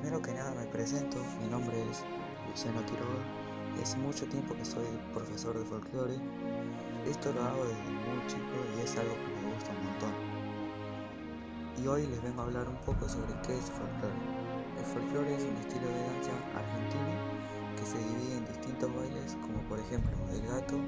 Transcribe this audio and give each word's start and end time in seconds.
Primero 0.00 0.22
que 0.22 0.32
nada 0.32 0.54
me 0.54 0.64
presento, 0.64 1.18
mi 1.42 1.48
nombre 1.50 1.76
es 1.90 2.02
Luciano 2.48 2.80
Quiroga 2.86 3.20
y 3.76 3.82
hace 3.82 3.98
mucho 3.98 4.24
tiempo 4.24 4.54
que 4.54 4.64
soy 4.64 4.86
profesor 5.12 5.58
de 5.58 5.62
folclore. 5.66 6.16
Esto 7.04 7.30
lo 7.34 7.44
hago 7.44 7.64
desde 7.66 7.84
muy 7.84 8.26
chico 8.26 8.56
y 8.78 8.80
es 8.80 8.96
algo 8.96 9.12
que 9.12 9.28
me 9.28 9.52
gusta 9.52 9.70
un 9.76 9.84
montón. 9.84 10.14
Y 11.76 11.86
hoy 11.86 12.06
les 12.06 12.22
vengo 12.22 12.40
a 12.40 12.44
hablar 12.46 12.66
un 12.66 12.80
poco 12.86 13.06
sobre 13.10 13.28
qué 13.44 13.58
es 13.58 13.70
folclore. 13.70 14.16
El 14.78 14.86
folclore 14.86 15.36
es 15.36 15.44
un 15.44 15.56
estilo 15.58 15.84
de 15.84 16.00
danza 16.00 16.32
argentino 16.56 17.20
que 17.76 17.84
se 17.84 17.98
divide 17.98 18.38
en 18.38 18.46
distintos 18.46 18.88
bailes 18.96 19.36
como 19.42 19.60
por 19.68 19.78
ejemplo 19.80 20.16
el 20.32 20.40
gato, 20.48 20.80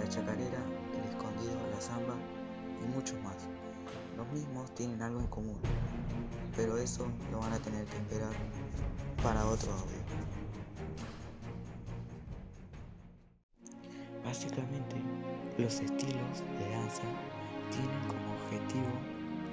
la 0.00 0.08
chacarera, 0.08 0.64
el 0.96 1.04
escondido, 1.04 1.60
la 1.74 1.80
samba 1.82 2.16
y 2.80 2.86
muchos 2.88 3.20
más. 3.20 3.36
Los 4.16 4.26
mismos 4.32 4.74
tienen 4.74 5.02
algo 5.02 5.20
en 5.20 5.26
común, 5.26 5.58
pero 6.56 6.78
eso 6.78 7.06
lo 7.30 7.40
van 7.40 7.52
a 7.52 7.58
tener 7.58 7.84
que 7.84 7.98
esperar 7.98 8.32
para 9.22 9.44
otro 9.46 9.72
audio. 9.72 9.96
Básicamente, 14.24 14.96
los 15.58 15.80
estilos 15.80 16.40
de 16.58 16.70
danza 16.70 17.02
tienen 17.70 18.00
como 18.08 18.34
objetivo 18.34 18.92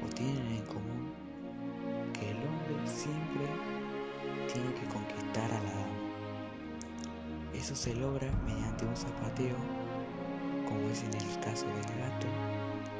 o 0.06 0.10
tienen 0.16 0.48
en 0.48 0.66
común 0.66 1.14
que 2.14 2.32
el 2.32 2.38
hombre 2.38 2.88
siempre 2.88 3.46
tiene 4.52 4.74
que 4.76 4.88
conquistar 4.88 5.52
a 5.52 5.62
la 5.62 5.70
dama. 5.72 6.04
Eso 7.54 7.76
se 7.76 7.94
logra 7.96 8.32
mediante 8.46 8.86
un 8.86 8.96
zapateo, 8.96 9.58
como 10.68 10.90
es 10.90 11.04
en 11.04 11.14
el 11.14 11.40
caso 11.42 11.66
del 11.68 12.00
gato, 12.00 12.53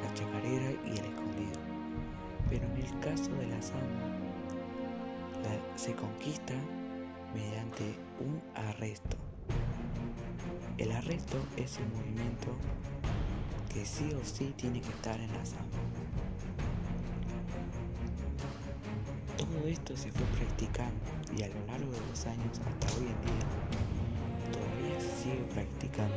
la 0.04 0.14
chacarera 0.14 0.72
y 0.86 1.00
el 1.00 1.06
escondido. 1.06 1.60
Pero 2.50 2.66
en 2.66 2.78
el 2.78 3.00
caso 3.00 3.34
de 3.36 3.48
la 3.48 3.62
samba, 3.62 4.24
se 5.76 5.94
conquista 5.96 6.54
mediante 7.34 7.84
un 8.20 8.42
arresto. 8.56 9.18
El 10.78 10.92
arresto 10.92 11.38
es 11.58 11.78
un 11.80 11.98
movimiento 11.98 12.56
que 13.74 13.86
sí 13.86 14.10
o 14.14 14.24
sí 14.24 14.54
tiene 14.56 14.82
que 14.82 14.90
estar 14.90 15.20
en 15.20 15.32
la 15.34 15.46
samba. 15.46 15.78
Todo 19.38 19.68
esto 19.68 19.98
se 19.98 20.12
fue 20.12 20.26
practicando 20.38 21.04
y 21.38 21.44
a 21.44 21.48
lo 21.48 21.66
largo 21.66 21.92
de 21.92 22.02
los 22.10 22.26
años 22.26 22.60
hasta 22.60 23.00
hoy 23.00 23.08
en 23.08 23.22
día 23.26 23.48
todavía 24.52 25.00
se 25.00 25.24
sigue 25.24 25.44
practicando 25.54 26.16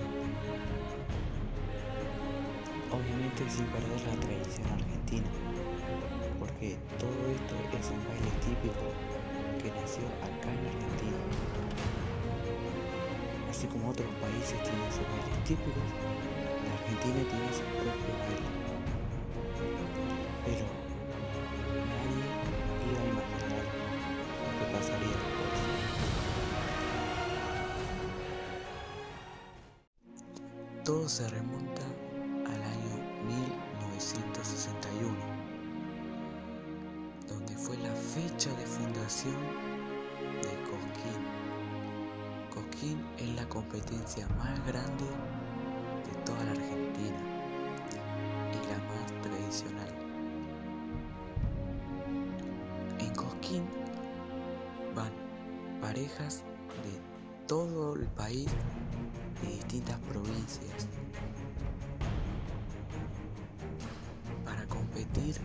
obviamente 2.90 3.48
sin 3.50 3.66
perder 3.66 4.00
la 4.06 4.14
tradición 4.20 4.68
argentina, 4.72 5.30
porque 6.38 6.78
todo 6.98 7.18
esto 7.30 7.54
es 7.78 7.90
un 7.90 8.04
baile 8.06 8.30
típico 8.44 8.92
que 9.62 9.70
nació 9.70 10.04
acá 10.22 10.50
en 10.52 10.66
Argentina. 10.66 11.18
Así 13.50 13.66
como 13.68 13.90
otros 13.90 14.08
países 14.20 14.62
tienen 14.62 14.92
sus 14.92 15.06
bailes 15.08 15.44
típicos, 15.44 15.88
la 16.64 16.72
Argentina 16.74 17.20
tiene 17.30 17.52
su 17.52 17.64
propio 17.80 18.12
baile. 18.20 18.50
Pero 20.44 20.66
nadie 21.90 22.26
iba 22.86 23.00
a 23.00 23.06
imaginar 23.06 23.64
lo 24.44 24.50
que 24.58 24.66
pasaría 24.72 25.16
después. 25.16 25.58
Todo 30.84 31.08
se 31.08 31.26
remonta 31.28 31.85
fue 37.66 37.76
la 37.78 37.92
fecha 37.92 38.50
de 38.50 38.64
fundación 38.64 39.34
de 40.40 40.54
Cosquín. 40.70 41.20
Cosquín 42.54 43.04
es 43.18 43.34
la 43.34 43.48
competencia 43.48 44.28
más 44.38 44.64
grande 44.64 45.04
de 46.06 46.22
toda 46.24 46.44
la 46.44 46.52
Argentina 46.52 47.18
y 48.52 48.68
la 48.68 48.78
más 48.86 49.20
tradicional. 49.20 49.88
En 53.00 53.14
Cosquín 53.16 53.64
van 54.94 55.10
parejas 55.80 56.44
de 56.84 57.48
todo 57.48 57.96
el 57.96 58.06
país 58.06 58.46
de 59.42 59.48
distintas 59.48 59.98
provincias 60.08 60.86
competir 64.96 65.36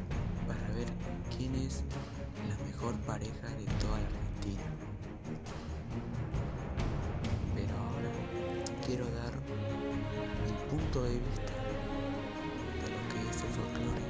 para 0.47 0.67
ver 0.75 0.87
quién 1.35 1.53
es 1.55 1.83
mejor 2.81 2.97
pareja 3.01 3.47
de 3.59 3.65
toda 3.79 3.99
la 3.99 4.07
Argentina. 4.07 4.63
Pero 7.53 7.77
ahora 7.77 8.09
quiero 8.83 9.05
dar 9.05 9.33
mi 10.45 10.53
punto 10.67 11.03
de 11.03 11.11
vista 11.11 11.53
de 12.81 12.87
lo 12.89 12.97
que 13.09 13.19
es 13.29 13.37
el 13.43 13.49
folclore, 13.49 14.05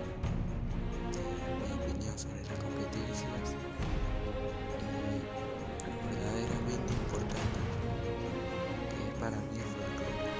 de 1.11 1.19
mi 1.59 1.71
opinión 1.83 2.17
sobre 2.17 2.43
las 2.43 2.59
competencias 2.59 3.55
y 4.79 4.83
lo 4.85 6.15
verdaderamente 6.15 6.93
importante 6.93 7.59
que 8.89 8.99
es 9.03 9.13
para 9.19 9.37
mí 9.37 9.57
el 9.57 9.71
folclore. 9.75 10.31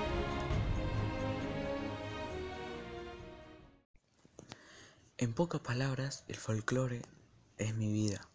En 5.17 5.33
pocas 5.33 5.59
palabras, 5.59 6.23
el 6.29 6.37
folclore 6.37 7.01
es 7.61 7.75
mi 7.75 7.91
vida. 7.91 8.29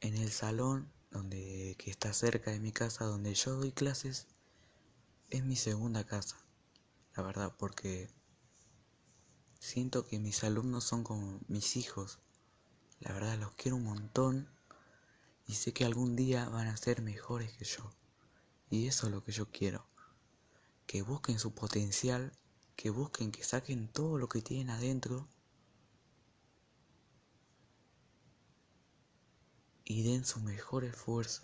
En 0.00 0.16
el 0.16 0.30
salón 0.30 0.90
donde 1.10 1.76
que 1.78 1.90
está 1.90 2.12
cerca 2.12 2.50
de 2.50 2.60
mi 2.60 2.72
casa 2.72 3.04
donde 3.04 3.34
yo 3.34 3.56
doy 3.56 3.72
clases 3.72 4.26
es 5.30 5.44
mi 5.44 5.56
segunda 5.56 6.04
casa. 6.04 6.36
La 7.14 7.22
verdad, 7.22 7.54
porque 7.58 8.08
siento 9.58 10.06
que 10.06 10.18
mis 10.18 10.42
alumnos 10.44 10.84
son 10.84 11.04
como 11.04 11.40
mis 11.48 11.76
hijos. 11.76 12.18
La 13.00 13.12
verdad 13.12 13.38
los 13.38 13.54
quiero 13.54 13.76
un 13.76 13.84
montón 13.84 14.48
y 15.46 15.54
sé 15.54 15.72
que 15.72 15.84
algún 15.84 16.16
día 16.16 16.48
van 16.48 16.68
a 16.68 16.76
ser 16.76 17.02
mejores 17.02 17.52
que 17.52 17.64
yo. 17.64 17.92
Y 18.70 18.86
eso 18.86 19.06
es 19.06 19.12
lo 19.12 19.22
que 19.22 19.32
yo 19.32 19.50
quiero. 19.50 19.86
Que 20.86 21.02
busquen 21.02 21.38
su 21.38 21.54
potencial 21.54 22.32
que 22.76 22.90
busquen, 22.90 23.30
que 23.30 23.44
saquen 23.44 23.88
todo 23.88 24.18
lo 24.18 24.28
que 24.28 24.42
tienen 24.42 24.70
adentro 24.70 25.28
y 29.92 30.02
den 30.02 30.24
su 30.24 30.40
mejor 30.40 30.84
esfuerzo. 30.84 31.42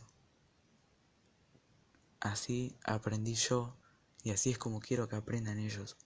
Así 2.19 2.75
aprendí 2.83 3.35
yo 3.35 3.77
y 4.23 4.31
así 4.31 4.51
es 4.51 4.59
como 4.59 4.81
quiero 4.81 5.07
que 5.07 5.17
aprendan 5.17 5.59
ellos. 5.59 5.99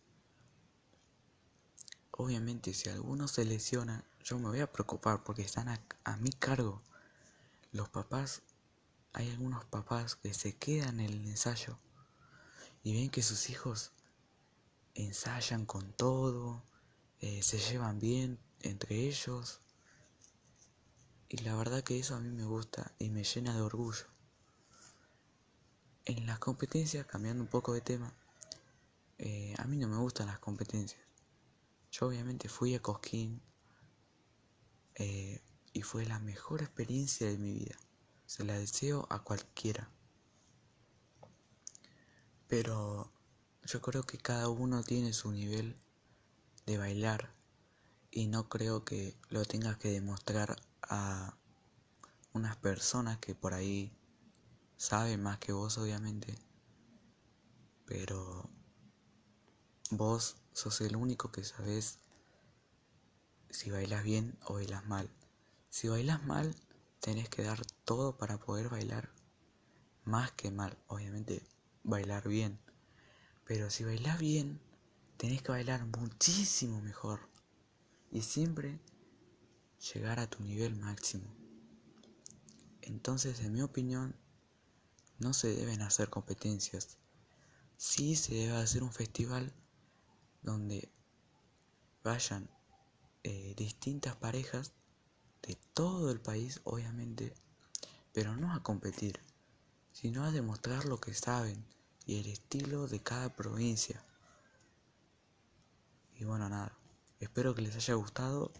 Obviamente 2.10 2.74
si 2.74 2.88
alguno 2.88 3.28
se 3.28 3.44
lesiona, 3.44 4.04
yo 4.24 4.40
me 4.40 4.48
voy 4.48 4.60
a 4.60 4.72
preocupar 4.72 5.22
porque 5.22 5.42
están 5.42 5.68
a, 5.68 5.80
a 6.02 6.16
mi 6.16 6.30
cargo. 6.30 6.82
Los 7.70 7.88
papás, 7.88 8.42
hay 9.12 9.30
algunos 9.30 9.64
papás 9.66 10.16
que 10.16 10.34
se 10.34 10.56
quedan 10.56 10.98
en 10.98 11.10
el 11.10 11.24
ensayo 11.26 11.78
y 12.82 12.92
ven 12.92 13.08
que 13.08 13.22
sus 13.22 13.50
hijos 13.50 13.92
ensayan 14.94 15.64
con 15.64 15.92
todo, 15.92 16.64
eh, 17.20 17.40
se 17.42 17.58
llevan 17.58 18.00
bien 18.00 18.40
entre 18.60 18.96
ellos. 18.96 19.61
Y 21.32 21.38
la 21.38 21.56
verdad 21.56 21.82
que 21.82 21.98
eso 21.98 22.14
a 22.14 22.20
mí 22.20 22.28
me 22.28 22.44
gusta 22.44 22.92
y 22.98 23.08
me 23.08 23.24
llena 23.24 23.54
de 23.54 23.62
orgullo. 23.62 24.04
En 26.04 26.26
las 26.26 26.38
competencias, 26.38 27.06
cambiando 27.06 27.42
un 27.42 27.48
poco 27.48 27.72
de 27.72 27.80
tema, 27.80 28.12
eh, 29.16 29.54
a 29.56 29.64
mí 29.64 29.78
no 29.78 29.88
me 29.88 29.96
gustan 29.96 30.26
las 30.26 30.40
competencias. 30.40 31.00
Yo 31.90 32.08
obviamente 32.08 32.50
fui 32.50 32.74
a 32.74 32.82
Cosquín 32.82 33.40
eh, 34.96 35.40
y 35.72 35.80
fue 35.80 36.04
la 36.04 36.18
mejor 36.18 36.60
experiencia 36.60 37.26
de 37.26 37.38
mi 37.38 37.54
vida. 37.54 37.78
Se 38.26 38.44
la 38.44 38.58
deseo 38.58 39.06
a 39.08 39.24
cualquiera. 39.24 39.88
Pero 42.46 43.10
yo 43.64 43.80
creo 43.80 44.02
que 44.02 44.18
cada 44.18 44.50
uno 44.50 44.82
tiene 44.82 45.14
su 45.14 45.32
nivel 45.32 45.80
de 46.66 46.76
bailar 46.76 47.32
y 48.12 48.26
no 48.26 48.48
creo 48.48 48.84
que 48.84 49.16
lo 49.30 49.44
tengas 49.44 49.78
que 49.78 49.88
demostrar 49.88 50.56
a 50.82 51.34
unas 52.34 52.56
personas 52.56 53.18
que 53.18 53.34
por 53.34 53.54
ahí 53.54 53.90
saben 54.76 55.22
más 55.22 55.38
que 55.38 55.52
vos 55.52 55.78
obviamente, 55.78 56.38
pero 57.86 58.50
vos 59.90 60.36
sos 60.52 60.82
el 60.82 60.94
único 60.94 61.32
que 61.32 61.42
sabes 61.42 61.98
si 63.48 63.70
bailas 63.70 64.04
bien 64.04 64.38
o 64.44 64.54
bailas 64.54 64.86
mal. 64.86 65.10
Si 65.70 65.88
bailas 65.88 66.22
mal, 66.24 66.54
tenés 67.00 67.30
que 67.30 67.42
dar 67.42 67.64
todo 67.84 68.18
para 68.18 68.38
poder 68.38 68.68
bailar 68.68 69.10
más 70.04 70.32
que 70.32 70.50
mal, 70.50 70.76
obviamente 70.86 71.46
bailar 71.82 72.28
bien. 72.28 72.58
Pero 73.46 73.70
si 73.70 73.84
bailas 73.84 74.18
bien, 74.18 74.60
tenés 75.16 75.42
que 75.42 75.52
bailar 75.52 75.86
muchísimo 75.86 76.80
mejor. 76.82 77.31
Y 78.12 78.22
siempre 78.22 78.78
llegar 79.92 80.20
a 80.20 80.28
tu 80.28 80.42
nivel 80.44 80.76
máximo. 80.76 81.34
Entonces, 82.82 83.40
en 83.40 83.52
mi 83.52 83.62
opinión, 83.62 84.14
no 85.18 85.32
se 85.32 85.54
deben 85.54 85.82
hacer 85.82 86.10
competencias. 86.10 86.98
Sí 87.76 88.14
se 88.14 88.34
debe 88.34 88.56
hacer 88.56 88.82
un 88.82 88.92
festival 88.92 89.52
donde 90.42 90.92
vayan 92.04 92.50
eh, 93.22 93.54
distintas 93.56 94.14
parejas 94.16 94.72
de 95.42 95.56
todo 95.74 96.10
el 96.10 96.20
país, 96.20 96.60
obviamente, 96.64 97.34
pero 98.12 98.36
no 98.36 98.52
a 98.52 98.62
competir, 98.62 99.20
sino 99.92 100.24
a 100.24 100.32
demostrar 100.32 100.84
lo 100.84 101.00
que 101.00 101.14
saben 101.14 101.64
y 102.04 102.18
el 102.18 102.26
estilo 102.26 102.88
de 102.88 103.00
cada 103.00 103.34
provincia. 103.34 104.04
Y 106.14 106.24
bueno, 106.24 106.48
nada, 106.48 106.76
espero 107.22 107.54
que 107.54 107.62
les 107.62 107.76
haya 107.76 107.94
gustado 107.94 108.52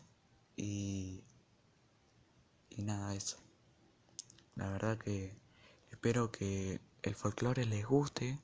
y, 0.57 1.25
y 2.71 2.83
nada, 2.83 3.15
eso. 3.15 3.39
La 4.55 4.71
verdad 4.71 4.99
que 4.99 5.35
espero 5.91 6.31
que 6.31 6.81
el 7.03 7.15
folclore 7.15 7.67
les 7.67 7.85
guste 7.85 8.39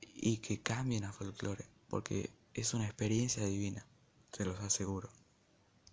y 0.00 0.38
que 0.38 0.60
cambien 0.60 1.04
a 1.04 1.12
folclore, 1.12 1.66
porque 1.88 2.30
es 2.52 2.74
una 2.74 2.86
experiencia 2.86 3.44
divina, 3.44 3.86
se 4.32 4.44
los 4.44 4.58
aseguro. 4.60 5.08